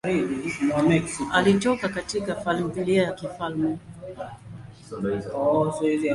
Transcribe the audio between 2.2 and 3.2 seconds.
familia ya